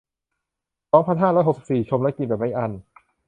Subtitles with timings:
[0.91, 2.71] สองพันห้าร้อยหกสิบสี่ ชมและกินแบบไม่อั้น